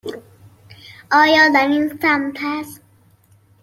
آیا 1.11 1.47
در 1.53 1.67
این 1.67 1.97
سمت 2.01 2.37
است؟ 2.45 2.81